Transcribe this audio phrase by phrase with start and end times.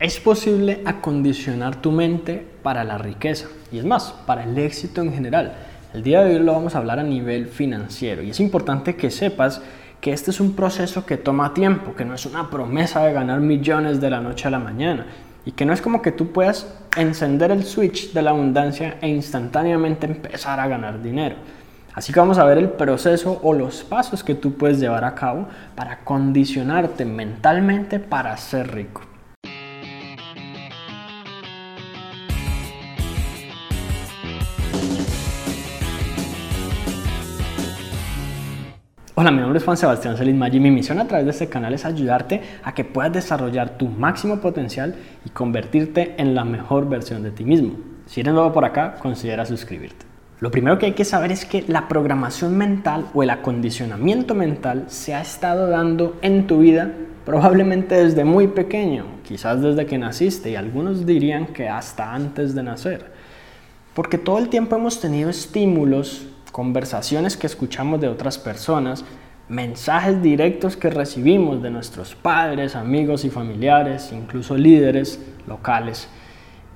[0.00, 5.12] Es posible acondicionar tu mente para la riqueza y es más, para el éxito en
[5.12, 5.56] general.
[5.92, 9.10] El día de hoy lo vamos a hablar a nivel financiero y es importante que
[9.10, 9.60] sepas
[10.00, 13.40] que este es un proceso que toma tiempo, que no es una promesa de ganar
[13.40, 15.04] millones de la noche a la mañana
[15.44, 19.08] y que no es como que tú puedas encender el switch de la abundancia e
[19.08, 21.34] instantáneamente empezar a ganar dinero.
[21.92, 25.16] Así que vamos a ver el proceso o los pasos que tú puedes llevar a
[25.16, 29.00] cabo para condicionarte mentalmente para ser rico.
[39.20, 41.74] Hola, mi nombre es Juan Sebastián Celis y mi misión a través de este canal
[41.74, 47.24] es ayudarte a que puedas desarrollar tu máximo potencial y convertirte en la mejor versión
[47.24, 47.72] de ti mismo.
[48.06, 50.06] Si eres nuevo por acá, considera suscribirte.
[50.38, 54.84] Lo primero que hay que saber es que la programación mental o el acondicionamiento mental
[54.86, 56.92] se ha estado dando en tu vida
[57.24, 62.62] probablemente desde muy pequeño, quizás desde que naciste y algunos dirían que hasta antes de
[62.62, 63.10] nacer.
[63.94, 66.24] Porque todo el tiempo hemos tenido estímulos
[66.58, 69.04] conversaciones que escuchamos de otras personas,
[69.48, 76.08] mensajes directos que recibimos de nuestros padres, amigos y familiares, incluso líderes locales.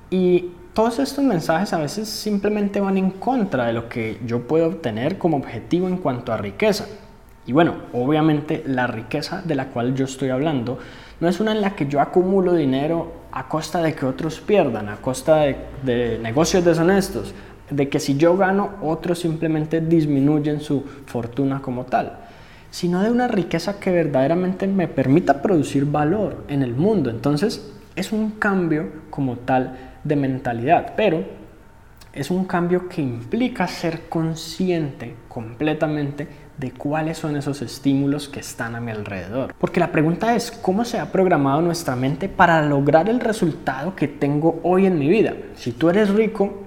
[0.09, 4.67] Y todos estos mensajes a veces simplemente van en contra de lo que yo puedo
[4.67, 6.85] obtener como objetivo en cuanto a riqueza.
[7.45, 10.79] Y bueno, obviamente la riqueza de la cual yo estoy hablando
[11.19, 14.87] no es una en la que yo acumulo dinero a costa de que otros pierdan,
[14.87, 15.41] a costa
[15.83, 17.33] de, negocios deshonestos,
[17.75, 22.19] de que si yo gano, otros simplemente disminuyen su fortuna como tal,
[22.69, 27.09] sino de una riqueza que verdaderamente me permita producir valor en el mundo.
[27.09, 31.23] Entonces, es un cambio como tal de mentalidad, pero
[32.13, 36.27] es un cambio que implica ser consciente completamente
[36.57, 39.55] de cuáles son esos estímulos que están a mi alrededor.
[39.57, 44.07] Porque la pregunta es, ¿cómo se ha programado nuestra mente para lograr el resultado que
[44.07, 45.33] tengo hoy en mi vida?
[45.55, 46.62] Si tú eres rico,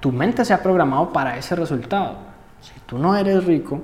[0.00, 2.16] tu mente se ha programado para ese resultado.
[2.60, 3.82] Si tú no eres rico,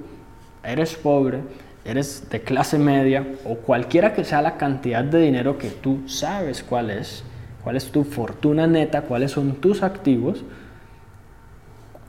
[0.65, 1.43] eres pobre,
[1.85, 6.63] eres de clase media o cualquiera que sea la cantidad de dinero que tú sabes
[6.63, 7.23] cuál es,
[7.63, 10.45] cuál es tu fortuna neta, cuáles son tus activos,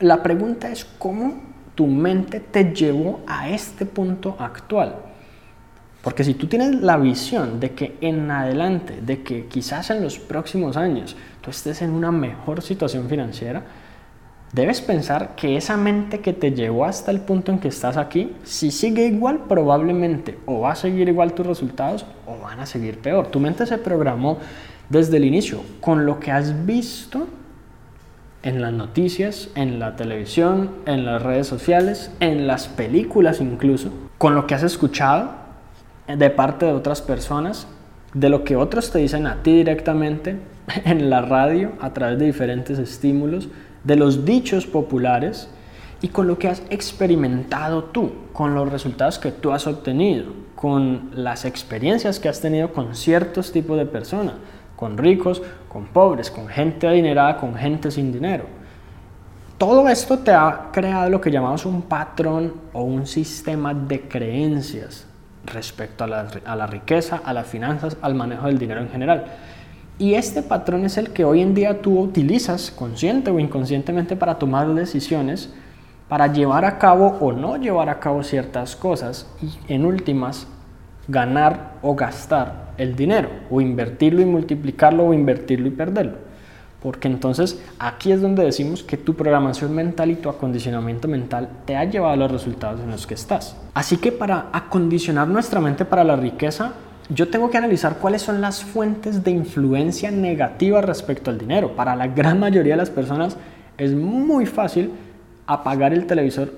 [0.00, 1.40] la pregunta es cómo
[1.74, 4.96] tu mente te llevó a este punto actual.
[6.02, 10.18] Porque si tú tienes la visión de que en adelante, de que quizás en los
[10.18, 13.62] próximos años tú estés en una mejor situación financiera,
[14.52, 18.32] Debes pensar que esa mente que te llevó hasta el punto en que estás aquí,
[18.44, 22.98] si sigue igual, probablemente o va a seguir igual tus resultados o van a seguir
[22.98, 23.26] peor.
[23.26, 24.38] Tu mente se programó
[24.88, 27.28] desde el inicio con lo que has visto
[28.42, 34.34] en las noticias, en la televisión, en las redes sociales, en las películas incluso, con
[34.34, 35.30] lo que has escuchado
[36.06, 37.66] de parte de otras personas,
[38.14, 40.36] de lo que otros te dicen a ti directamente
[40.86, 43.50] en la radio a través de diferentes estímulos
[43.84, 45.48] de los dichos populares
[46.00, 51.10] y con lo que has experimentado tú, con los resultados que tú has obtenido, con
[51.14, 54.34] las experiencias que has tenido con ciertos tipos de personas,
[54.76, 58.44] con ricos, con pobres, con gente adinerada, con gente sin dinero.
[59.58, 65.04] Todo esto te ha creado lo que llamamos un patrón o un sistema de creencias
[65.44, 69.24] respecto a la, a la riqueza, a las finanzas, al manejo del dinero en general.
[69.98, 74.38] Y este patrón es el que hoy en día tú utilizas consciente o inconscientemente para
[74.38, 75.50] tomar decisiones,
[76.08, 80.46] para llevar a cabo o no llevar a cabo ciertas cosas y en últimas
[81.08, 86.28] ganar o gastar el dinero o invertirlo y multiplicarlo o invertirlo y perderlo.
[86.80, 91.74] Porque entonces aquí es donde decimos que tu programación mental y tu acondicionamiento mental te
[91.74, 93.56] ha llevado a los resultados en los que estás.
[93.74, 96.74] Así que para acondicionar nuestra mente para la riqueza,
[97.10, 101.74] yo tengo que analizar cuáles son las fuentes de influencia negativa respecto al dinero.
[101.74, 103.36] Para la gran mayoría de las personas
[103.78, 104.90] es muy fácil
[105.46, 106.52] apagar el televisor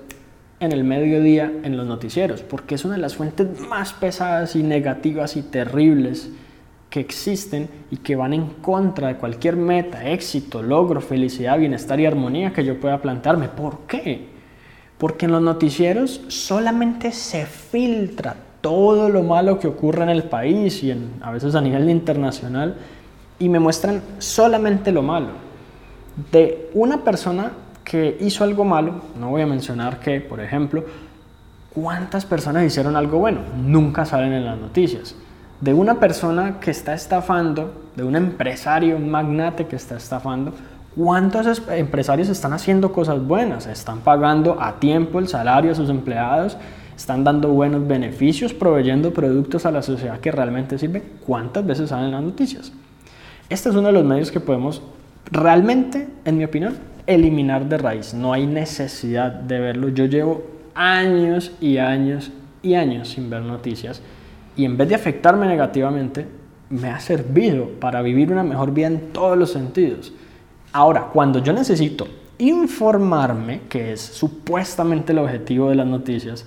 [0.59, 4.63] en el mediodía en los noticieros, porque es una de las fuentes más pesadas y
[4.63, 6.29] negativas y terribles
[6.89, 12.05] que existen y que van en contra de cualquier meta, éxito, logro, felicidad, bienestar y
[12.05, 13.47] armonía que yo pueda plantearme.
[13.47, 14.27] ¿Por qué?
[14.97, 20.83] Porque en los noticieros solamente se filtra todo lo malo que ocurre en el país
[20.83, 22.75] y a veces a nivel internacional
[23.39, 25.29] y me muestran solamente lo malo.
[26.31, 27.51] De una persona
[27.83, 30.85] que hizo algo malo, no voy a mencionar que, por ejemplo,
[31.73, 33.41] ¿cuántas personas hicieron algo bueno?
[33.57, 35.15] Nunca salen en las noticias.
[35.59, 40.53] De una persona que está estafando, de un empresario, un magnate que está estafando,
[40.95, 43.65] ¿cuántos empresarios están haciendo cosas buenas?
[43.65, 46.57] Están pagando a tiempo el salario a sus empleados,
[47.01, 52.11] están dando buenos beneficios, proveyendo productos a la sociedad que realmente sirven, ¿cuántas veces salen
[52.11, 52.71] las noticias?
[53.49, 54.83] Este es uno de los medios que podemos
[55.31, 56.77] realmente, en mi opinión,
[57.07, 58.13] eliminar de raíz.
[58.13, 59.89] No hay necesidad de verlo.
[59.89, 60.43] Yo llevo
[60.75, 62.31] años y años
[62.61, 64.01] y años sin ver noticias
[64.55, 66.27] y en vez de afectarme negativamente,
[66.69, 70.13] me ha servido para vivir una mejor vida en todos los sentidos.
[70.71, 72.07] Ahora, cuando yo necesito
[72.37, 76.45] informarme, que es supuestamente el objetivo de las noticias,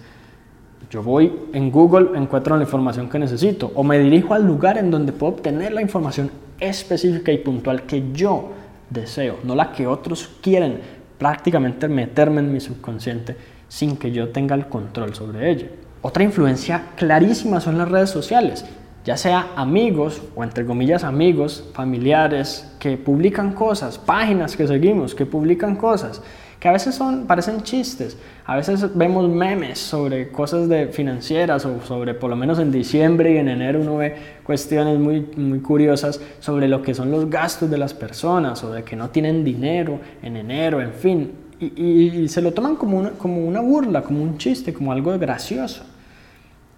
[0.90, 4.90] yo voy en Google, encuentro la información que necesito o me dirijo al lugar en
[4.90, 8.50] donde puedo obtener la información específica y puntual que yo
[8.90, 10.78] deseo, no la que otros quieren
[11.18, 13.36] prácticamente meterme en mi subconsciente
[13.68, 15.66] sin que yo tenga el control sobre ella.
[16.02, 18.64] Otra influencia clarísima son las redes sociales,
[19.04, 25.26] ya sea amigos o entre comillas amigos, familiares que publican cosas, páginas que seguimos que
[25.26, 26.22] publican cosas
[26.64, 28.16] que a veces son, parecen chistes.
[28.46, 33.34] A veces vemos memes sobre cosas de financieras o sobre, por lo menos en diciembre
[33.34, 37.70] y en enero uno ve cuestiones muy, muy curiosas sobre lo que son los gastos
[37.70, 41.32] de las personas o de que no tienen dinero en enero, en fin.
[41.60, 45.84] Y, se lo toman como una, como una burla, como un chiste, como algo gracioso.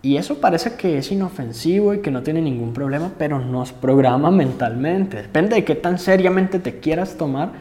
[0.03, 4.33] Y eso parece que es inofensivo y que no tiene ningún problema, pero nos programa
[4.33, 5.19] mentalmente.
[5.19, 7.53] Depende de qué tan seriamente te quieras tomar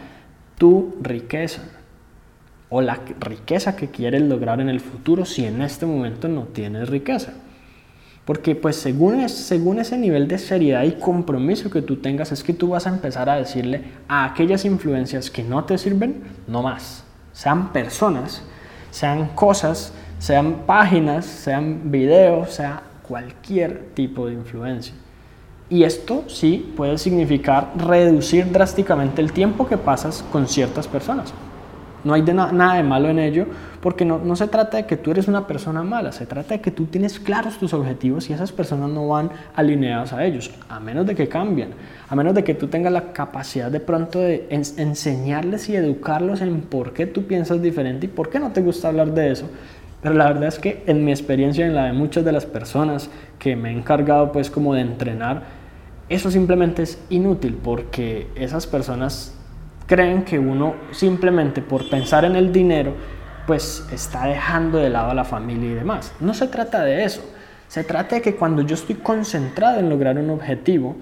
[0.58, 1.75] tu riqueza
[2.76, 6.90] o la riqueza que quieres lograr en el futuro si en este momento no tienes
[6.90, 7.32] riqueza.
[8.26, 12.52] Porque pues según, según ese nivel de seriedad y compromiso que tú tengas es que
[12.52, 17.06] tú vas a empezar a decirle a aquellas influencias que no te sirven, no más.
[17.32, 18.44] Sean personas,
[18.92, 24.94] sean cosas, sean páginas, sean videos, sea cualquier tipo de influencia.
[25.70, 31.34] Y esto sí puede significar reducir drásticamente el tiempo que pasas con ciertas personas.
[32.06, 33.48] No hay nada de malo en ello,
[33.82, 36.62] porque no, no, se trata de que tú eres una persona mala, se trata de
[36.62, 40.80] que tú tienes claros tus objetivos y esas personas no van alineadas a ellos, a
[40.80, 41.72] menos de que cambien,
[42.08, 46.62] a menos de que tú tengas la capacidad de pronto de enseñarles y educarlos en
[46.62, 49.50] por qué tú piensas diferente y por qué no te gusta hablar de eso.
[50.04, 52.46] Pero la verdad es que en mi experiencia y en la de muchas de las
[52.46, 53.10] personas
[53.40, 55.42] que me he encargado pues como de entrenar,
[56.08, 59.36] eso simplemente es inútil porque esas personas
[59.88, 62.94] creen que uno simplemente por pensar en el dinero,
[63.48, 66.14] pues está dejando de lado a la familia y demás.
[66.20, 67.22] No se trata de eso.
[67.68, 70.96] Se trata de que cuando yo estoy concentrado en lograr un objetivo,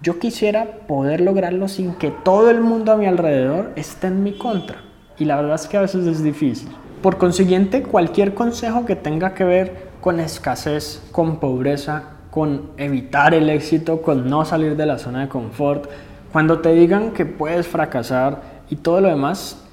[0.00, 4.38] yo quisiera poder lograrlo sin que todo el mundo a mi alrededor esté en mi
[4.38, 4.78] contra.
[5.18, 6.68] Y la verdad es que a veces es difícil.
[7.02, 13.50] Por consiguiente, cualquier consejo que tenga que ver con escasez, con pobreza, con evitar el
[13.50, 15.88] éxito, con no salir de la zona de confort,
[16.32, 19.64] cuando te digan que puedes fracasar y todo lo demás,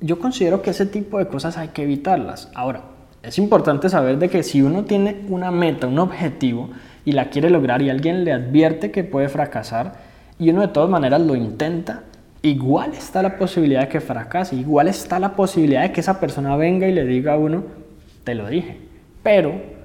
[0.00, 2.50] yo considero que ese tipo de cosas hay que evitarlas.
[2.54, 2.82] Ahora,
[3.22, 6.70] es importante saber de que si uno tiene una meta, un objetivo
[7.04, 9.94] y la quiere lograr y alguien le advierte que puede fracasar
[10.38, 12.02] y uno de todas maneras lo intenta,
[12.42, 16.56] igual está la posibilidad de que fracase, igual está la posibilidad de que esa persona
[16.56, 17.62] venga y le diga a uno,
[18.24, 18.78] te lo dije.
[19.22, 19.81] Pero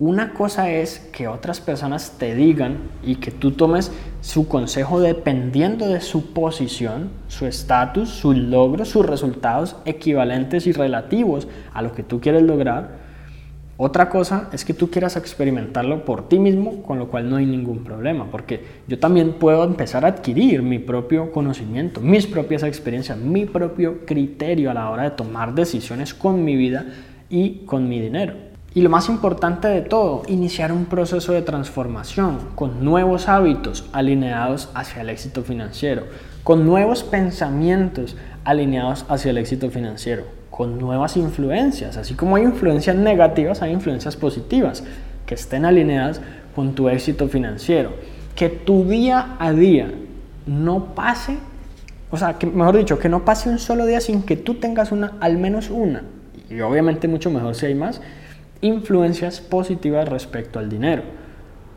[0.00, 3.90] una cosa es que otras personas te digan y que tú tomes
[4.20, 11.48] su consejo dependiendo de su posición, su estatus, sus logros, sus resultados equivalentes y relativos
[11.74, 13.08] a lo que tú quieres lograr.
[13.76, 17.46] Otra cosa es que tú quieras experimentarlo por ti mismo, con lo cual no hay
[17.46, 23.18] ningún problema, porque yo también puedo empezar a adquirir mi propio conocimiento, mis propias experiencias,
[23.18, 26.86] mi propio criterio a la hora de tomar decisiones con mi vida
[27.28, 28.47] y con mi dinero.
[28.74, 34.68] Y lo más importante de todo, iniciar un proceso de transformación con nuevos hábitos alineados
[34.74, 36.02] hacia el éxito financiero,
[36.44, 41.96] con nuevos pensamientos alineados hacia el éxito financiero, con nuevas influencias.
[41.96, 44.84] Así como hay influencias negativas, hay influencias positivas
[45.24, 46.20] que estén alineadas
[46.54, 47.92] con tu éxito financiero.
[48.34, 49.90] Que tu día a día
[50.46, 51.38] no pase,
[52.10, 54.92] o sea, que, mejor dicho, que no pase un solo día sin que tú tengas
[54.92, 56.02] una, al menos una,
[56.50, 58.00] y obviamente mucho mejor si hay más,
[58.60, 61.02] influencias positivas respecto al dinero.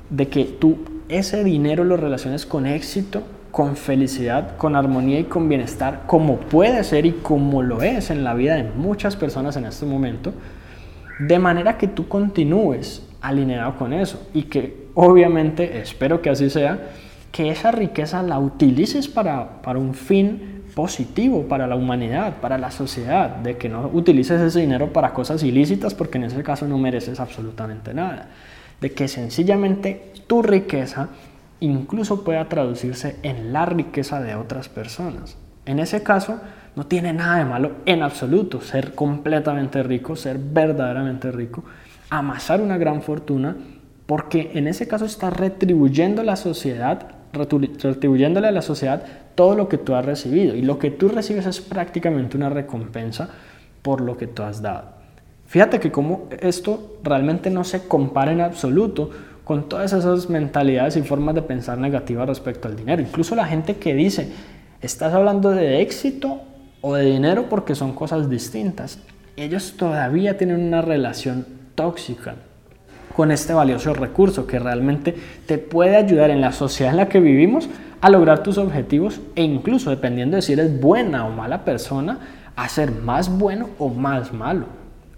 [0.10, 0.78] De que tú
[1.10, 6.84] ese dinero lo relaciones con éxito, con felicidad, con armonía y con bienestar, como puede
[6.84, 10.34] ser y como lo es en la vida de muchas personas en este momento,
[11.20, 16.80] de manera que tú continúes alineado con eso y que obviamente, espero que así sea,
[17.32, 22.72] que esa riqueza la utilices para, para un fin positivo para la humanidad, para la
[22.72, 26.78] sociedad, de que no utilices ese dinero para cosas ilícitas porque en ese caso no
[26.78, 28.30] mereces absolutamente nada,
[28.80, 31.10] de que sencillamente tu riqueza
[31.60, 35.38] incluso pueda traducirse en la riqueza de otras personas.
[35.66, 36.40] En ese caso
[36.76, 41.64] no tiene nada de malo en absoluto ser completamente rico, ser verdaderamente rico,
[42.10, 43.56] amasar una gran fortuna,
[44.06, 49.04] porque en ese caso está retribuyendo la sociedad retribuyéndole a la sociedad
[49.36, 50.56] todo lo que tú has recibido.
[50.56, 53.30] Y lo que tú recibes es prácticamente una recompensa
[53.82, 55.02] por lo que tú has dado.
[55.48, 59.10] Fíjate que como esto realmente no se compara en absoluto
[59.44, 63.02] con todas esas mentalidades y formas de pensar negativas respecto al dinero.
[63.02, 64.32] Incluso la gente que dice,
[64.82, 66.42] estás hablando de éxito
[66.80, 69.00] o de dinero porque son cosas distintas.
[69.36, 71.46] Ellos todavía tienen una relación
[71.76, 72.36] tóxica
[73.22, 75.14] con este valioso recurso que realmente
[75.46, 77.70] te puede ayudar en la sociedad en la que vivimos
[78.02, 82.18] a lograr tus objetivos e incluso dependiendo de si eres buena o mala persona,
[82.56, 84.66] a ser más bueno o más malo.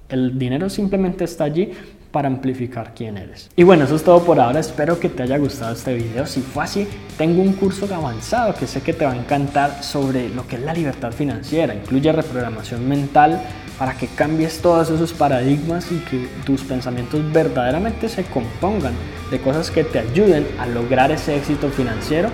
[0.09, 1.71] El dinero simplemente está allí
[2.11, 3.49] para amplificar quién eres.
[3.55, 4.59] Y bueno, eso es todo por ahora.
[4.59, 6.25] Espero que te haya gustado este video.
[6.25, 6.85] Si fue así,
[7.17, 10.61] tengo un curso avanzado que sé que te va a encantar sobre lo que es
[10.61, 11.73] la libertad financiera.
[11.73, 13.41] Incluye reprogramación mental
[13.77, 18.93] para que cambies todos esos paradigmas y que tus pensamientos verdaderamente se compongan
[19.31, 22.29] de cosas que te ayuden a lograr ese éxito financiero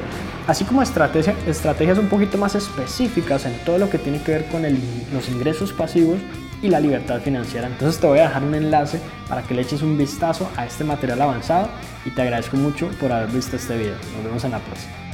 [0.49, 4.45] así como estrategia, estrategias un poquito más específicas en todo lo que tiene que ver
[4.47, 6.17] con los ingresos pasivos
[6.63, 7.67] y la libertad financiera.
[7.67, 10.83] Entonces te voy a dejar un enlace para que le eches un vistazo a este
[10.83, 11.69] material avanzado
[12.03, 13.95] y te agradezco mucho por haber visto este video.
[14.15, 15.08] Nos vemos en la próxima.